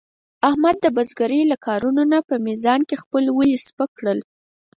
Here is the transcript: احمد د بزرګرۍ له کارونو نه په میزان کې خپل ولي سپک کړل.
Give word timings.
احمد 0.49 0.75
د 0.81 0.85
بزرګرۍ 0.95 1.41
له 1.51 1.57
کارونو 1.65 2.01
نه 2.11 2.19
په 2.27 2.35
میزان 2.47 2.79
کې 2.89 2.95
خپل 3.03 3.23
ولي 3.37 3.57
سپک 3.67 3.89
کړل. 3.99 4.19